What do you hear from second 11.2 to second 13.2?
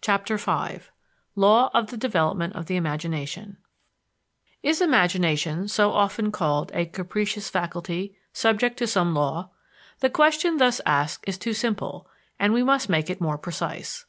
is too simple, and we must make it